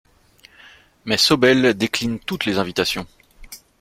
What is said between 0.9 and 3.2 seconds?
Mais Sobel décline toutes les invitations.